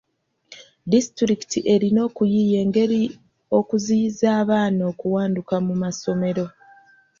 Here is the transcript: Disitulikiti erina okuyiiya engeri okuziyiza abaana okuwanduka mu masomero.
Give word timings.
Disitulikiti 0.91 1.59
erina 1.73 1.99
okuyiiya 2.07 2.57
engeri 2.65 3.01
okuziyiza 3.59 4.27
abaana 4.41 4.81
okuwanduka 4.91 5.55
mu 5.65 5.73
masomero. 5.83 6.45